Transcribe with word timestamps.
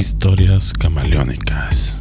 Historias 0.00 0.72
camaleónicas. 0.72 2.00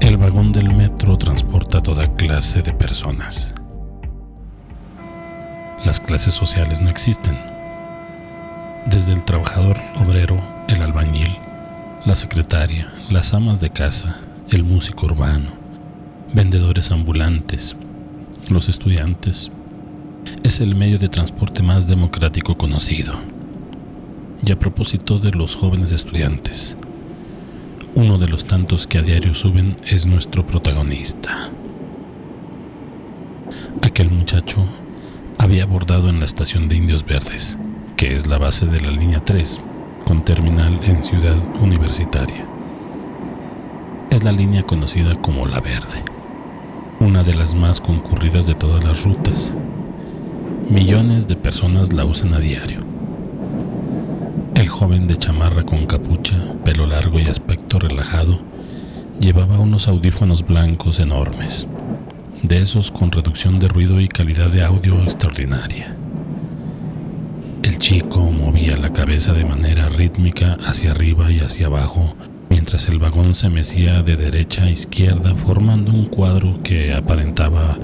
El 0.00 0.16
vagón 0.16 0.52
del 0.52 0.74
metro 0.74 1.18
transporta 1.18 1.82
toda 1.82 2.06
clase 2.14 2.62
de 2.62 2.72
personas. 2.72 3.52
Las 5.84 6.00
clases 6.00 6.32
sociales 6.32 6.80
no 6.80 6.88
existen. 6.88 7.36
Desde 8.86 9.12
el 9.12 9.26
trabajador 9.26 9.76
obrero, 10.02 10.40
el 10.68 10.80
albañil, 10.80 11.36
la 12.06 12.16
secretaria, 12.16 12.90
las 13.10 13.34
amas 13.34 13.60
de 13.60 13.68
casa, 13.68 14.22
el 14.48 14.64
músico 14.64 15.04
urbano, 15.04 15.50
vendedores 16.32 16.90
ambulantes, 16.90 17.76
los 18.52 18.68
estudiantes. 18.68 19.50
Es 20.42 20.60
el 20.60 20.74
medio 20.74 20.98
de 20.98 21.08
transporte 21.08 21.62
más 21.62 21.86
democrático 21.86 22.56
conocido. 22.56 23.14
Y 24.44 24.52
a 24.52 24.58
propósito 24.58 25.18
de 25.18 25.30
los 25.30 25.54
jóvenes 25.54 25.92
estudiantes, 25.92 26.76
uno 27.94 28.18
de 28.18 28.28
los 28.28 28.44
tantos 28.44 28.86
que 28.86 28.98
a 28.98 29.02
diario 29.02 29.34
suben 29.34 29.76
es 29.86 30.06
nuestro 30.06 30.46
protagonista. 30.46 31.50
Aquel 33.82 34.10
muchacho 34.10 34.64
había 35.38 35.64
abordado 35.64 36.08
en 36.08 36.18
la 36.18 36.24
estación 36.24 36.68
de 36.68 36.76
Indios 36.76 37.04
Verdes, 37.04 37.56
que 37.96 38.14
es 38.14 38.26
la 38.26 38.38
base 38.38 38.66
de 38.66 38.80
la 38.80 38.90
línea 38.90 39.24
3, 39.24 39.60
con 40.06 40.24
terminal 40.24 40.80
en 40.82 41.02
Ciudad 41.02 41.42
Universitaria. 41.60 42.46
Es 44.10 44.24
la 44.24 44.32
línea 44.32 44.62
conocida 44.62 45.14
como 45.14 45.46
La 45.46 45.60
Verde 45.60 46.11
una 47.02 47.24
de 47.24 47.34
las 47.34 47.54
más 47.54 47.80
concurridas 47.80 48.46
de 48.46 48.54
todas 48.54 48.84
las 48.84 49.04
rutas. 49.04 49.52
Millones 50.70 51.26
de 51.26 51.34
personas 51.34 51.92
la 51.92 52.04
usan 52.04 52.32
a 52.32 52.38
diario. 52.38 52.78
El 54.54 54.68
joven 54.68 55.08
de 55.08 55.16
chamarra 55.16 55.64
con 55.64 55.86
capucha, 55.86 56.36
pelo 56.64 56.86
largo 56.86 57.18
y 57.18 57.24
aspecto 57.24 57.80
relajado, 57.80 58.38
llevaba 59.18 59.58
unos 59.58 59.88
audífonos 59.88 60.46
blancos 60.46 61.00
enormes, 61.00 61.66
de 62.42 62.58
esos 62.58 62.92
con 62.92 63.10
reducción 63.10 63.58
de 63.58 63.66
ruido 63.66 64.00
y 64.00 64.06
calidad 64.06 64.50
de 64.50 64.62
audio 64.62 65.02
extraordinaria. 65.02 65.96
El 67.64 67.78
chico 67.78 68.20
movía 68.30 68.76
la 68.76 68.92
cabeza 68.92 69.32
de 69.32 69.44
manera 69.44 69.88
rítmica 69.88 70.56
hacia 70.64 70.92
arriba 70.92 71.32
y 71.32 71.40
hacia 71.40 71.66
abajo 71.66 72.14
mientras 72.52 72.86
el 72.88 72.98
vagón 72.98 73.32
se 73.32 73.48
mecía 73.48 74.02
de 74.02 74.14
derecha 74.14 74.64
a 74.64 74.70
izquierda 74.70 75.34
formando 75.34 75.90
un 75.90 76.04
cuadro 76.04 76.62
que 76.62 76.92
aparentaba 76.92 77.78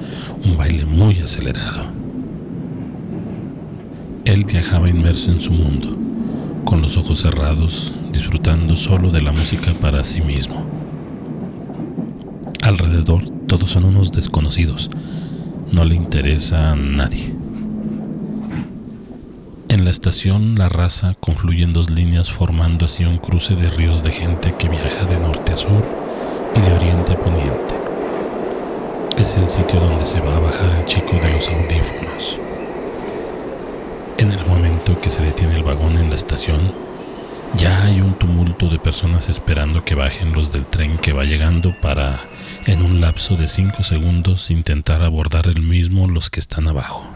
un 0.45 0.59
baile 0.59 0.85
muy 0.85 1.17
acelerado. 1.21 1.87
Él 4.27 4.45
viajaba 4.45 4.91
inmerso 4.91 5.33
en 5.33 5.41
su 5.41 5.53
mundo, 5.53 5.97
con 6.67 6.83
los 6.83 6.99
ojos 6.99 7.21
cerrados, 7.21 7.95
disfrutando 8.13 8.77
solo 8.77 9.11
de 9.11 9.23
la 9.23 9.31
música 9.31 9.73
para 9.81 10.05
sí 10.05 10.21
mismo. 10.21 10.67
Alrededor 12.61 13.27
todos 13.47 13.71
son 13.71 13.85
unos 13.85 14.13
desconocidos, 14.13 14.91
no 15.73 15.87
le 15.87 15.95
interesa 15.95 16.73
a 16.73 16.77
nadie. 16.77 17.38
La 19.89 19.93
estación 19.93 20.57
La 20.57 20.69
Raza 20.69 21.15
confluyen 21.19 21.73
dos 21.73 21.89
líneas 21.89 22.31
formando 22.31 22.85
así 22.85 23.07
un 23.07 23.17
cruce 23.17 23.57
de 23.57 23.71
ríos 23.71 24.03
de 24.03 24.13
gente 24.13 24.53
que 24.59 24.69
viaja 24.69 25.07
de 25.07 25.19
norte 25.19 25.55
a 25.55 25.57
sur 25.57 25.83
y 26.55 26.61
de 26.61 26.73
oriente 26.75 27.15
a 27.15 27.17
poniente. 27.17 27.75
Es 29.17 29.37
el 29.37 29.49
sitio 29.49 29.81
donde 29.81 30.05
se 30.05 30.21
va 30.21 30.37
a 30.37 30.41
bajar 30.41 30.77
el 30.77 30.85
chico 30.85 31.17
de 31.17 31.33
los 31.33 31.49
audífonos. 31.49 32.37
En 34.19 34.31
el 34.31 34.45
momento 34.45 35.01
que 35.01 35.11
se 35.11 35.23
detiene 35.23 35.57
el 35.57 35.63
vagón 35.63 35.97
en 35.97 36.11
la 36.11 36.17
estación, 36.17 36.71
ya 37.57 37.85
hay 37.85 38.03
un 38.03 38.13
tumulto 38.13 38.69
de 38.69 38.79
personas 38.79 39.31
esperando 39.31 39.87
que 39.87 39.95
bajen 39.95 40.35
los 40.35 40.53
del 40.53 40.67
tren 40.67 40.99
que 40.99 41.15
va 41.15 41.25
llegando 41.25 41.73
para, 41.81 42.21
en 42.67 42.83
un 42.83 43.01
lapso 43.01 43.37
de 43.37 43.49
cinco 43.49 43.83
segundos, 43.83 44.51
intentar 44.51 45.03
abordar 45.03 45.47
el 45.47 45.63
mismo 45.63 46.07
los 46.09 46.29
que 46.29 46.41
están 46.41 46.69
abajo. 46.69 47.07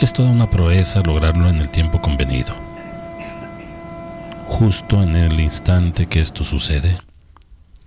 Es 0.00 0.12
toda 0.12 0.30
una 0.30 0.50
proeza 0.50 1.02
lograrlo 1.02 1.48
en 1.48 1.60
el 1.60 1.70
tiempo 1.70 2.00
convenido. 2.00 2.54
Justo 4.46 5.02
en 5.02 5.16
el 5.16 5.40
instante 5.40 6.06
que 6.06 6.20
esto 6.20 6.44
sucede, 6.44 6.98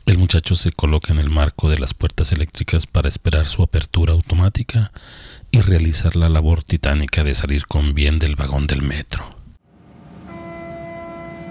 el 0.05 0.17
muchacho 0.17 0.55
se 0.55 0.71
coloca 0.71 1.13
en 1.13 1.19
el 1.19 1.29
marco 1.29 1.69
de 1.69 1.77
las 1.77 1.93
puertas 1.93 2.31
eléctricas 2.31 2.87
para 2.87 3.09
esperar 3.09 3.45
su 3.45 3.61
apertura 3.63 4.13
automática 4.13 4.91
y 5.51 5.61
realizar 5.61 6.15
la 6.15 6.29
labor 6.29 6.63
titánica 6.63 7.23
de 7.23 7.35
salir 7.35 7.67
con 7.67 7.93
bien 7.93 8.19
del 8.19 8.35
vagón 8.35 8.67
del 8.67 8.81
metro. 8.81 9.29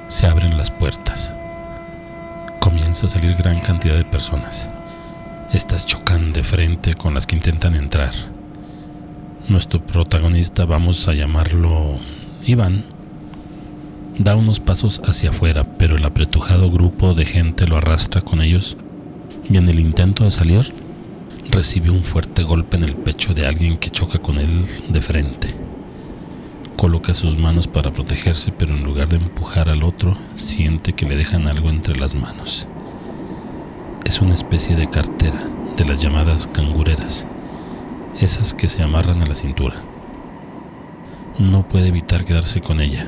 Se 0.09 0.27
abren 0.27 0.57
las 0.57 0.71
puertas. 0.71 1.33
Comienza 2.61 3.07
a 3.07 3.11
salir 3.11 3.37
gran 3.37 3.61
cantidad 3.61 3.97
de 3.97 4.05
personas. 4.05 4.69
Estas 5.53 5.87
chocan 5.87 6.33
de 6.33 6.45
frente 6.45 6.95
con 6.95 7.15
las 7.15 7.27
que 7.27 7.37
intentan 7.37 7.75
entrar 7.75 8.36
nuestro 9.49 9.81
protagonista, 9.81 10.65
vamos 10.65 11.07
a 11.09 11.15
llamarlo 11.15 11.99
Iván, 12.45 12.84
da 14.19 14.34
unos 14.34 14.61
pasos 14.61 15.01
hacia 15.05 15.31
afuera, 15.31 15.65
pero 15.79 15.97
el 15.97 16.05
apretujado 16.05 16.71
grupo 16.71 17.15
de 17.15 17.27
gente 17.27 17.67
lo 17.67 17.77
arrastra 17.77 18.21
con 18.21 18.41
ellos 18.41 18.77
y 19.49 19.56
en 19.56 19.69
el 19.69 19.79
intento 19.79 20.25
de 20.25 20.31
salir 20.31 20.73
recibe 21.51 21.91
un 21.91 22.03
fuerte 22.03 22.43
golpe 22.43 22.77
en 22.77 22.85
el 22.85 22.97
pecho 22.97 23.35
de 23.35 23.47
alguien 23.47 23.79
que 23.79 23.91
choca 23.91 24.19
con 24.19 24.39
él 24.39 24.67
de 24.89 25.01
frente. 25.01 25.55
Coloca 26.77 27.15
sus 27.15 27.39
manos 27.39 27.69
para 27.69 27.93
protegerse, 27.93 28.53
pero 28.53 28.75
en 28.75 28.83
lugar 28.83 29.09
de 29.09 29.17
empujar 29.17 29.73
al 29.73 29.83
otro, 29.83 30.17
siente 30.35 30.93
que 30.93 31.09
le 31.09 31.17
dejan 31.17 31.47
algo 31.47 31.71
entre 31.71 31.99
las 31.99 32.15
manos. 32.15 32.67
Es 34.05 34.21
una 34.21 34.35
especie 34.35 34.77
de 34.77 34.91
cartera, 34.91 35.41
de 35.77 35.85
las 35.85 36.03
llamadas 36.03 36.49
cangureras 36.49 37.27
esas 38.21 38.54
que 38.54 38.69
se 38.69 38.82
amarran 38.82 39.22
a 39.22 39.27
la 39.27 39.34
cintura. 39.34 39.82
No 41.38 41.69
puede 41.69 41.88
evitar 41.88 42.25
quedarse 42.25 42.60
con 42.60 42.81
ella. 42.81 43.06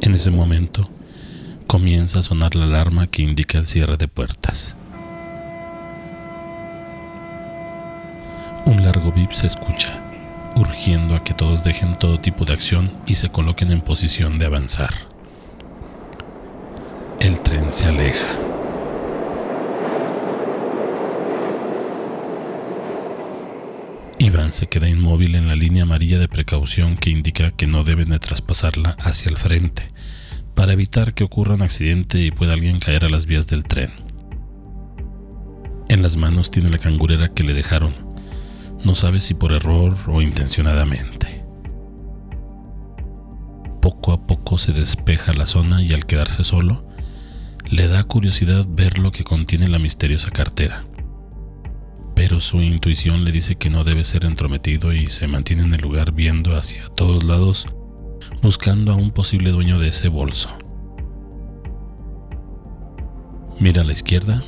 En 0.00 0.14
ese 0.14 0.30
momento 0.30 0.88
comienza 1.66 2.20
a 2.20 2.22
sonar 2.22 2.54
la 2.54 2.64
alarma 2.64 3.06
que 3.06 3.22
indica 3.22 3.58
el 3.58 3.66
cierre 3.66 3.96
de 3.96 4.08
puertas. 4.08 4.76
Un 8.64 8.84
largo 8.84 9.10
bip 9.10 9.32
se 9.32 9.48
escucha, 9.48 9.98
urgiendo 10.54 11.16
a 11.16 11.24
que 11.24 11.34
todos 11.34 11.64
dejen 11.64 11.98
todo 11.98 12.20
tipo 12.20 12.44
de 12.44 12.52
acción 12.52 12.92
y 13.06 13.16
se 13.16 13.30
coloquen 13.30 13.72
en 13.72 13.80
posición 13.80 14.38
de 14.38 14.46
avanzar. 14.46 14.92
El 17.18 17.40
tren 17.40 17.72
se 17.72 17.86
aleja. 17.86 18.51
Iván 24.32 24.52
se 24.52 24.66
queda 24.66 24.88
inmóvil 24.88 25.34
en 25.34 25.46
la 25.46 25.54
línea 25.54 25.82
amarilla 25.82 26.18
de 26.18 26.26
precaución 26.26 26.96
que 26.96 27.10
indica 27.10 27.50
que 27.50 27.66
no 27.66 27.84
deben 27.84 28.08
de 28.08 28.18
traspasarla 28.18 28.96
hacia 28.98 29.28
el 29.28 29.36
frente, 29.36 29.92
para 30.54 30.72
evitar 30.72 31.12
que 31.12 31.22
ocurra 31.22 31.54
un 31.54 31.60
accidente 31.60 32.18
y 32.18 32.30
pueda 32.30 32.54
alguien 32.54 32.78
caer 32.78 33.04
a 33.04 33.10
las 33.10 33.26
vías 33.26 33.46
del 33.46 33.64
tren. 33.64 33.90
En 35.90 36.02
las 36.02 36.16
manos 36.16 36.50
tiene 36.50 36.70
la 36.70 36.78
cangurera 36.78 37.28
que 37.28 37.42
le 37.42 37.52
dejaron, 37.52 37.92
no 38.82 38.94
sabe 38.94 39.20
si 39.20 39.34
por 39.34 39.52
error 39.52 39.94
o 40.06 40.22
intencionadamente. 40.22 41.44
Poco 43.82 44.12
a 44.12 44.26
poco 44.26 44.56
se 44.56 44.72
despeja 44.72 45.34
la 45.34 45.44
zona 45.44 45.82
y 45.82 45.92
al 45.92 46.06
quedarse 46.06 46.42
solo, 46.42 46.88
le 47.68 47.86
da 47.86 48.02
curiosidad 48.04 48.64
ver 48.66 48.98
lo 48.98 49.12
que 49.12 49.24
contiene 49.24 49.68
la 49.68 49.78
misteriosa 49.78 50.30
cartera 50.30 50.86
pero 52.14 52.40
su 52.40 52.60
intuición 52.60 53.24
le 53.24 53.32
dice 53.32 53.56
que 53.56 53.70
no 53.70 53.84
debe 53.84 54.04
ser 54.04 54.24
entrometido 54.24 54.92
y 54.92 55.06
se 55.06 55.26
mantiene 55.26 55.62
en 55.62 55.74
el 55.74 55.80
lugar 55.80 56.12
viendo 56.12 56.56
hacia 56.56 56.88
todos 56.90 57.24
lados, 57.24 57.66
buscando 58.42 58.92
a 58.92 58.96
un 58.96 59.10
posible 59.10 59.50
dueño 59.50 59.78
de 59.78 59.88
ese 59.88 60.08
bolso. 60.08 60.48
Mira 63.58 63.82
a 63.82 63.84
la 63.84 63.92
izquierda, 63.92 64.42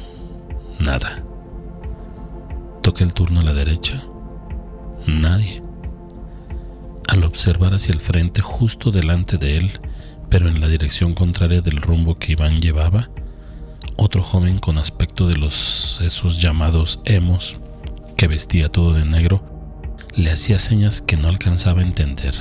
nada. 0.80 1.22
Toca 2.82 3.04
el 3.04 3.14
turno 3.14 3.40
a 3.40 3.44
la 3.44 3.52
derecha, 3.52 4.04
nadie. 5.06 5.62
Al 7.08 7.24
observar 7.24 7.74
hacia 7.74 7.92
el 7.92 8.00
frente, 8.00 8.40
justo 8.40 8.90
delante 8.90 9.38
de 9.38 9.56
él, 9.56 9.70
pero 10.28 10.48
en 10.48 10.60
la 10.60 10.68
dirección 10.68 11.14
contraria 11.14 11.60
del 11.60 11.80
rumbo 11.80 12.16
que 12.16 12.32
Iván 12.32 12.58
llevaba, 12.58 13.10
otro 13.96 14.22
joven 14.22 14.58
con 14.58 14.78
aspecto 14.78 15.28
de 15.28 15.36
los 15.36 16.00
esos 16.02 16.40
llamados 16.40 17.00
emos, 17.04 17.60
que 18.16 18.28
vestía 18.28 18.68
todo 18.68 18.92
de 18.92 19.04
negro, 19.04 19.42
le 20.16 20.30
hacía 20.30 20.58
señas 20.58 21.00
que 21.00 21.16
no 21.16 21.28
alcanzaba 21.28 21.80
a 21.80 21.84
entender, 21.84 22.34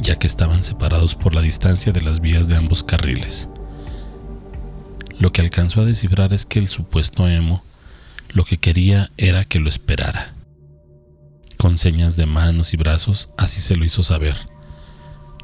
ya 0.00 0.16
que 0.16 0.26
estaban 0.26 0.64
separados 0.64 1.14
por 1.14 1.34
la 1.34 1.40
distancia 1.40 1.92
de 1.92 2.02
las 2.02 2.20
vías 2.20 2.48
de 2.48 2.56
ambos 2.56 2.82
carriles. 2.82 3.48
Lo 5.18 5.32
que 5.32 5.40
alcanzó 5.40 5.80
a 5.80 5.84
descifrar 5.84 6.32
es 6.32 6.44
que 6.44 6.58
el 6.58 6.68
supuesto 6.68 7.28
emo 7.28 7.62
Lo 8.32 8.44
que 8.44 8.58
quería 8.58 9.12
era 9.16 9.44
que 9.44 9.60
lo 9.60 9.68
esperara. 9.68 10.34
Con 11.56 11.78
señas 11.78 12.16
de 12.16 12.26
manos 12.26 12.74
y 12.74 12.76
brazos, 12.76 13.30
así 13.38 13.60
se 13.60 13.76
lo 13.76 13.84
hizo 13.84 14.02
saber. 14.02 14.34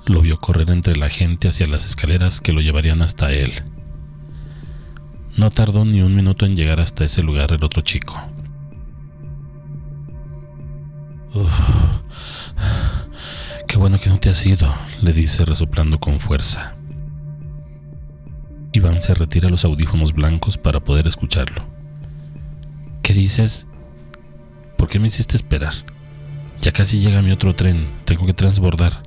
Lo 0.07 0.23
vio 0.23 0.39
correr 0.39 0.71
entre 0.71 0.97
la 0.97 1.09
gente 1.09 1.49
hacia 1.49 1.69
las 1.69 1.87
escaleras 1.87 2.41
que 2.41 2.53
lo 2.53 2.61
llevarían 2.61 3.01
hasta 3.01 3.33
él. 3.33 3.63
No 5.41 5.51
tardó 5.51 5.87
ni 5.87 6.03
un 6.03 6.15
minuto 6.15 6.45
en 6.45 6.55
llegar 6.55 6.81
hasta 6.81 7.03
ese 7.03 7.23
lugar 7.23 7.51
el 7.51 7.65
otro 7.65 7.81
chico. 7.81 8.15
qué 13.67 13.79
bueno 13.79 13.99
que 13.99 14.11
no 14.11 14.21
te 14.21 14.29
has 14.29 14.45
ido, 14.45 14.71
le 15.01 15.15
dice 15.15 15.47
resoplando 15.47 15.97
con 15.99 16.21
fuerza. 16.21 16.75
Iván 18.73 19.01
se 19.01 19.15
retira 19.15 19.49
los 19.49 19.65
audífonos 19.65 20.13
blancos 20.13 20.59
para 20.59 20.81
poder 20.81 21.07
escucharlo. 21.07 21.65
¿Qué 23.01 23.15
dices? 23.15 23.67
¿Por 24.77 24.91
qué 24.91 24.99
me 24.99 25.07
hiciste 25.07 25.37
esperar? 25.37 25.73
Ya 26.61 26.71
casi 26.71 27.01
llega 27.01 27.23
mi 27.23 27.31
otro 27.33 27.57
tren, 27.57 27.89
tengo 28.05 28.27
que 28.27 28.35
transbordar. 28.35 29.05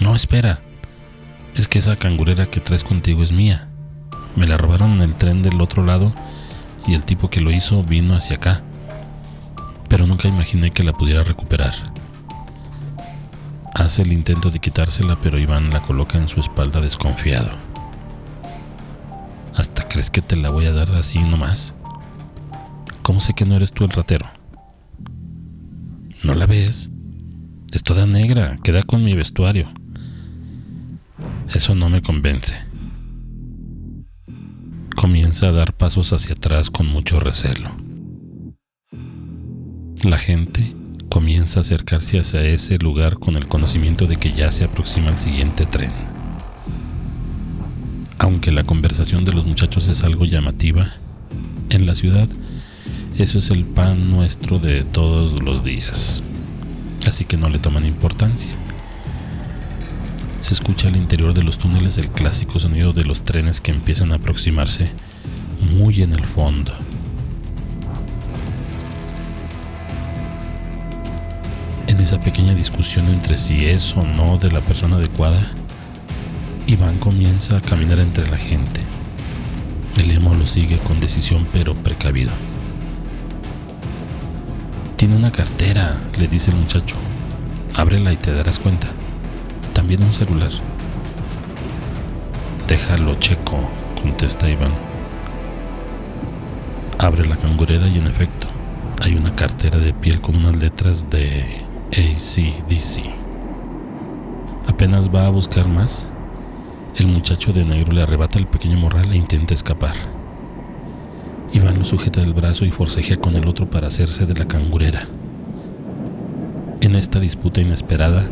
No, 0.00 0.16
espera. 0.16 0.62
Es 1.54 1.68
que 1.68 1.78
esa 1.78 1.96
cangurera 1.96 2.46
que 2.46 2.60
traes 2.60 2.84
contigo 2.84 3.22
es 3.22 3.32
mía. 3.32 3.68
Me 4.38 4.46
la 4.46 4.56
robaron 4.56 4.92
en 4.92 5.00
el 5.00 5.16
tren 5.16 5.42
del 5.42 5.60
otro 5.60 5.82
lado 5.82 6.14
y 6.86 6.94
el 6.94 7.04
tipo 7.04 7.28
que 7.28 7.40
lo 7.40 7.50
hizo 7.50 7.82
vino 7.82 8.14
hacia 8.14 8.36
acá. 8.36 8.62
Pero 9.88 10.06
nunca 10.06 10.28
imaginé 10.28 10.70
que 10.70 10.84
la 10.84 10.92
pudiera 10.92 11.24
recuperar. 11.24 11.72
Hace 13.74 14.02
el 14.02 14.12
intento 14.12 14.52
de 14.52 14.60
quitársela, 14.60 15.18
pero 15.20 15.40
Iván 15.40 15.70
la 15.70 15.82
coloca 15.82 16.18
en 16.18 16.28
su 16.28 16.38
espalda 16.38 16.80
desconfiado. 16.80 17.50
¿Hasta 19.56 19.88
crees 19.88 20.08
que 20.08 20.22
te 20.22 20.36
la 20.36 20.50
voy 20.50 20.66
a 20.66 20.72
dar 20.72 20.92
así 20.92 21.18
nomás? 21.18 21.74
¿Cómo 23.02 23.20
sé 23.20 23.34
que 23.34 23.44
no 23.44 23.56
eres 23.56 23.72
tú 23.72 23.82
el 23.82 23.90
ratero? 23.90 24.30
¿No 26.22 26.34
la 26.34 26.46
ves? 26.46 26.90
Es 27.72 27.82
toda 27.82 28.06
negra, 28.06 28.56
queda 28.62 28.84
con 28.84 29.02
mi 29.02 29.14
vestuario. 29.14 29.68
Eso 31.52 31.74
no 31.74 31.88
me 31.88 32.02
convence. 32.02 32.67
Comienza 35.08 35.48
a 35.48 35.52
dar 35.52 35.72
pasos 35.72 36.12
hacia 36.12 36.34
atrás 36.34 36.68
con 36.70 36.86
mucho 36.86 37.18
recelo. 37.18 37.74
La 40.04 40.18
gente 40.18 40.74
comienza 41.08 41.60
a 41.60 41.62
acercarse 41.62 42.18
hacia 42.20 42.42
ese 42.42 42.76
lugar 42.76 43.18
con 43.18 43.34
el 43.34 43.48
conocimiento 43.48 44.06
de 44.06 44.16
que 44.16 44.34
ya 44.34 44.50
se 44.50 44.64
aproxima 44.64 45.08
el 45.08 45.16
siguiente 45.16 45.64
tren. 45.64 45.92
Aunque 48.18 48.50
la 48.50 48.64
conversación 48.64 49.24
de 49.24 49.32
los 49.32 49.46
muchachos 49.46 49.88
es 49.88 50.04
algo 50.04 50.26
llamativa, 50.26 50.92
en 51.70 51.86
la 51.86 51.94
ciudad 51.94 52.28
eso 53.16 53.38
es 53.38 53.48
el 53.48 53.64
pan 53.64 54.10
nuestro 54.10 54.58
de 54.58 54.84
todos 54.84 55.42
los 55.42 55.64
días, 55.64 56.22
así 57.06 57.24
que 57.24 57.38
no 57.38 57.48
le 57.48 57.58
toman 57.58 57.86
importancia. 57.86 58.50
Se 60.48 60.54
escucha 60.54 60.88
al 60.88 60.96
interior 60.96 61.34
de 61.34 61.44
los 61.44 61.58
túneles 61.58 61.98
el 61.98 62.08
clásico 62.08 62.58
sonido 62.58 62.94
de 62.94 63.04
los 63.04 63.20
trenes 63.20 63.60
que 63.60 63.70
empiezan 63.70 64.12
a 64.12 64.14
aproximarse 64.14 64.88
muy 65.60 66.00
en 66.00 66.14
el 66.14 66.24
fondo. 66.24 66.72
En 71.86 72.00
esa 72.00 72.18
pequeña 72.20 72.54
discusión 72.54 73.08
entre 73.08 73.36
si 73.36 73.66
es 73.66 73.94
o 73.94 74.02
no 74.02 74.38
de 74.38 74.50
la 74.50 74.62
persona 74.62 74.96
adecuada, 74.96 75.52
Iván 76.66 76.98
comienza 76.98 77.58
a 77.58 77.60
caminar 77.60 77.98
entre 77.98 78.26
la 78.30 78.38
gente. 78.38 78.80
El 79.98 80.10
emo 80.12 80.32
lo 80.32 80.46
sigue 80.46 80.78
con 80.78 80.98
decisión 80.98 81.46
pero 81.52 81.74
precavido. 81.74 82.32
Tiene 84.96 85.14
una 85.14 85.30
cartera, 85.30 86.00
le 86.18 86.26
dice 86.26 86.52
el 86.52 86.56
muchacho. 86.56 86.96
Ábrela 87.76 88.14
y 88.14 88.16
te 88.16 88.32
darás 88.32 88.58
cuenta 88.58 88.88
también 89.88 90.06
un 90.06 90.12
celular. 90.12 90.50
Déjalo, 92.68 93.14
checo, 93.14 93.58
contesta 94.02 94.46
Iván. 94.46 94.74
Abre 96.98 97.24
la 97.24 97.36
cangurera 97.36 97.88
y 97.88 97.96
en 97.96 98.06
efecto, 98.06 98.48
hay 99.00 99.14
una 99.14 99.34
cartera 99.34 99.78
de 99.78 99.94
piel 99.94 100.20
con 100.20 100.36
unas 100.36 100.58
letras 100.58 101.08
de 101.08 101.62
ACDC. 101.90 103.02
Apenas 104.68 105.08
va 105.08 105.24
a 105.24 105.30
buscar 105.30 105.70
más, 105.70 106.06
el 106.96 107.06
muchacho 107.06 107.54
de 107.54 107.64
negro 107.64 107.94
le 107.94 108.02
arrebata 108.02 108.38
el 108.38 108.46
pequeño 108.46 108.76
morral 108.76 109.10
e 109.10 109.16
intenta 109.16 109.54
escapar. 109.54 109.94
Iván 111.54 111.78
lo 111.78 111.86
sujeta 111.86 112.20
del 112.20 112.34
brazo 112.34 112.66
y 112.66 112.70
forcejea 112.70 113.16
con 113.16 113.36
el 113.36 113.48
otro 113.48 113.70
para 113.70 113.88
hacerse 113.88 114.26
de 114.26 114.34
la 114.34 114.46
cangurera. 114.46 115.06
En 116.82 116.94
esta 116.94 117.20
disputa 117.20 117.62
inesperada, 117.62 118.28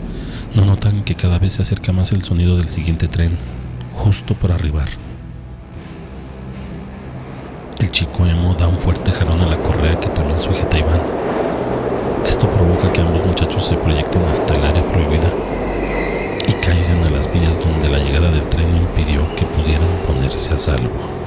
no 0.57 0.65
notan 0.65 1.05
que 1.05 1.15
cada 1.15 1.39
vez 1.39 1.53
se 1.53 1.63
acerca 1.63 1.93
más 1.93 2.13
el 2.13 2.23
sonido 2.23 2.57
del 2.57 2.71
siguiente 2.71 3.09
tren, 3.09 3.37
justo 3.93 4.35
por 4.35 4.53
arribar. 4.53 4.89
El 7.79 7.91
chico 7.91 8.25
emo 8.25 8.55
da 8.55 8.67
un 8.67 8.79
fuerte 8.79 9.13
jalón 9.13 9.43
a 9.43 9.47
la 9.47 9.59
correa 9.59 10.01
que 10.01 10.09
también 10.09 10.41
sujeta 10.41 10.79
a 10.79 10.81
Iván. 10.81 11.03
Esto 12.27 12.49
provoca 12.49 12.91
que 12.91 13.03
ambos 13.03 13.27
muchachos 13.27 13.67
se 13.67 13.77
proyecten 13.77 14.23
hasta 14.33 14.55
el 14.55 14.65
área 14.65 14.83
prohibida 14.91 15.31
y 16.49 16.53
caigan 16.53 17.07
a 17.07 17.11
las 17.11 17.31
vías 17.31 17.61
donde 17.61 17.91
la 17.91 17.99
llegada 17.99 18.31
del 18.31 18.49
tren 18.49 18.75
impidió 18.75 19.21
que 19.37 19.45
pudieran 19.45 19.89
ponerse 20.07 20.55
a 20.55 20.59
salvo. 20.59 21.26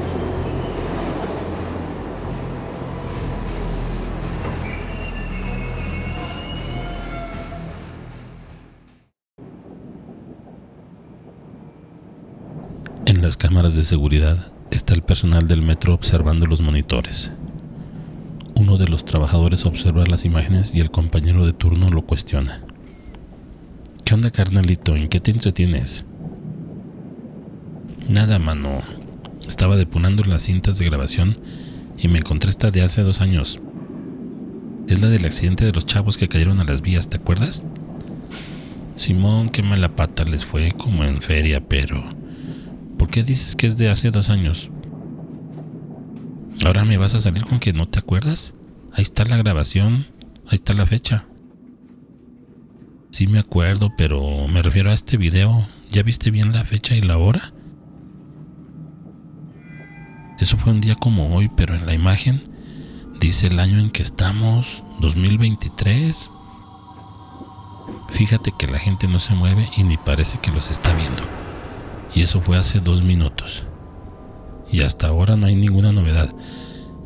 Las 13.30 13.38
cámaras 13.38 13.76
de 13.76 13.84
seguridad 13.84 14.52
está 14.72 14.96
el 14.96 15.04
personal 15.04 15.48
del 15.48 15.62
metro 15.62 15.94
observando 15.94 16.48
los 16.48 16.62
monitores. 16.62 17.30
Uno 18.56 18.80
de 18.80 18.88
los 18.88 19.06
trabajadores 19.06 19.68
observa 19.68 20.04
las 20.10 20.26
imágenes 20.26 20.74
y 20.74 20.80
el 20.80 20.90
compañero 20.90 21.46
de 21.46 21.54
turno 21.54 21.90
lo 21.90 22.02
cuestiona. 22.02 22.64
¿Qué 24.04 24.16
onda, 24.16 24.32
carnalito? 24.32 24.96
¿En 24.96 25.10
qué 25.10 25.20
te 25.20 25.30
entretienes? 25.30 26.08
Nada, 28.08 28.40
mano. 28.40 28.82
Estaba 29.48 29.78
depurando 29.78 30.24
las 30.24 30.42
cintas 30.42 30.80
de 30.80 30.86
grabación 30.86 31.38
y 32.00 32.08
me 32.08 32.18
encontré 32.18 32.50
esta 32.50 32.72
de 32.72 32.82
hace 32.82 33.04
dos 33.04 33.22
años. 33.22 33.60
Es 34.88 35.04
la 35.04 35.10
del 35.10 35.26
accidente 35.26 35.66
de 35.66 35.72
los 35.72 35.86
chavos 35.86 36.18
que 36.18 36.28
cayeron 36.28 36.60
a 36.62 36.66
las 36.66 36.82
vías, 36.82 37.12
¿te 37.12 37.18
acuerdas? 37.18 37.64
Simón, 38.96 39.50
qué 39.50 39.62
mala 39.62 39.96
pata 39.96 40.24
les 40.26 40.44
fue 40.44 40.72
como 40.72 41.04
en 41.04 41.22
feria, 41.22 41.62
pero 41.64 42.18
¿Por 43.10 43.16
qué 43.16 43.24
dices 43.24 43.56
que 43.56 43.66
es 43.66 43.76
de 43.76 43.90
hace 43.90 44.12
dos 44.12 44.30
años? 44.30 44.70
Ahora 46.64 46.86
me 46.86 47.00
vas 47.00 47.16
a 47.16 47.22
salir 47.22 47.44
con 47.44 47.58
que 47.58 47.74
no 47.74 47.90
te 47.90 47.98
acuerdas. 47.98 48.54
Ahí 48.94 49.02
está 49.02 49.26
la 49.26 49.36
grabación, 49.36 50.06
ahí 50.46 50.54
está 50.54 50.76
la 50.76 50.86
fecha. 50.86 51.26
Sí 53.10 53.26
me 53.26 53.40
acuerdo, 53.40 53.92
pero 53.98 54.48
me 54.48 54.62
refiero 54.62 54.92
a 54.92 54.94
este 54.94 55.18
video. 55.18 55.68
¿Ya 55.90 56.04
viste 56.04 56.30
bien 56.30 56.54
la 56.54 56.64
fecha 56.66 56.96
y 56.96 57.00
la 57.00 57.18
hora? 57.18 57.52
Eso 60.38 60.58
fue 60.58 60.72
un 60.72 60.80
día 60.80 60.94
como 60.94 61.36
hoy, 61.36 61.50
pero 61.50 61.76
en 61.76 61.88
la 61.88 61.96
imagen 61.96 62.44
dice 63.20 63.48
el 63.48 63.60
año 63.60 63.80
en 63.80 63.90
que 63.90 64.04
estamos, 64.04 64.84
2023. 65.00 66.30
Fíjate 68.10 68.54
que 68.56 68.68
la 68.68 68.78
gente 68.78 69.08
no 69.08 69.18
se 69.18 69.34
mueve 69.34 69.68
y 69.76 69.84
ni 69.84 69.98
parece 69.98 70.38
que 70.38 70.52
los 70.52 70.70
está 70.70 70.94
viendo 70.94 71.39
y 72.14 72.22
eso 72.22 72.42
fue 72.42 72.58
hace 72.58 72.80
dos 72.80 73.04
minutos. 73.04 73.64
Y 74.72 74.82
hasta 74.82 75.08
ahora 75.08 75.36
no 75.36 75.48
hay 75.48 75.56
ninguna 75.56 75.92
novedad. 75.92 76.34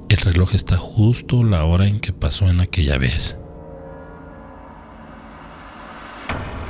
El 0.09 0.17
reloj 0.17 0.53
está 0.53 0.77
justo 0.77 1.43
la 1.43 1.63
hora 1.63 1.87
en 1.87 1.99
que 1.99 2.13
pasó 2.13 2.49
en 2.49 2.61
aquella 2.61 2.97
vez. 2.97 3.37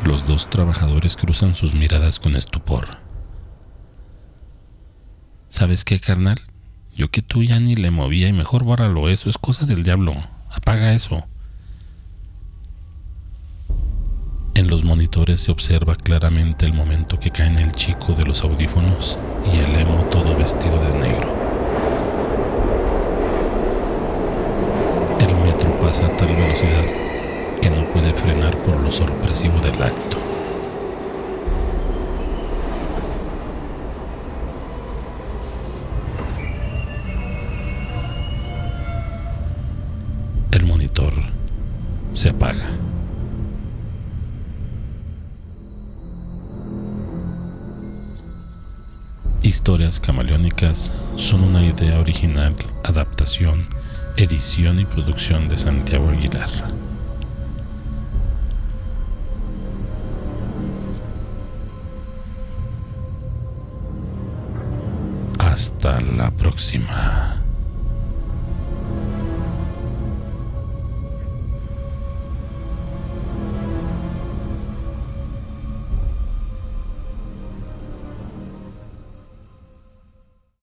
Los 0.05 0.27
dos 0.27 0.49
trabajadores 0.49 1.15
cruzan 1.15 1.55
sus 1.55 1.73
miradas 1.73 2.19
con 2.19 2.35
estupor. 2.35 2.97
¿Sabes 5.49 5.85
qué, 5.85 5.99
carnal? 5.99 6.39
Yo 6.95 7.09
que 7.09 7.21
tú 7.21 7.43
ya 7.43 7.59
ni 7.59 7.73
le 7.73 7.89
movía 7.89 8.27
y 8.27 8.33
mejor 8.33 8.63
bórralo, 8.63 9.09
eso 9.09 9.29
es 9.29 9.37
cosa 9.37 9.65
del 9.65 9.83
diablo. 9.83 10.13
Apaga 10.51 10.93
eso. 10.93 11.25
los 14.73 14.83
monitores 14.83 15.39
se 15.39 15.51
observa 15.51 15.93
claramente 15.93 16.65
el 16.65 16.73
momento 16.73 17.19
que 17.19 17.29
caen 17.29 17.57
el 17.57 17.73
chico 17.73 18.13
de 18.13 18.23
los 18.23 18.41
audífonos 18.41 19.19
y 19.45 19.59
el 19.59 19.81
emo 19.81 20.03
todo 20.09 20.35
vestido 20.35 20.79
de 20.79 20.97
negro. 20.97 21.29
El 25.19 25.35
metro 25.45 25.79
pasa 25.79 26.07
a 26.07 26.17
tal 26.17 26.27
velocidad 26.29 26.85
que 27.61 27.69
no 27.69 27.85
puede 27.91 28.11
frenar 28.13 28.57
por 28.63 28.81
lo 28.81 28.91
sorpresivo 28.91 29.59
del 29.59 29.79
acto. 29.79 30.17
El 40.51 40.65
monitor 40.65 41.13
se 42.15 42.29
apaga. 42.29 42.92
Historias 49.63 50.01
camaleónicas 50.01 50.93
son 51.15 51.41
una 51.45 51.65
idea 51.65 51.97
original, 51.97 52.53
adaptación, 52.83 53.69
edición 54.17 54.77
y 54.77 54.83
producción 54.83 55.47
de 55.47 55.55
Santiago 55.55 56.09
Aguilar. 56.09 56.49
Hasta 65.39 66.01
la 66.01 66.29
próxima. 66.31 67.32